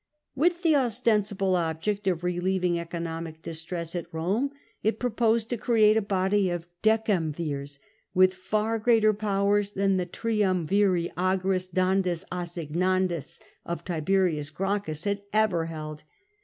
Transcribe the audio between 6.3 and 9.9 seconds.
of Decemvirs, with far greater powers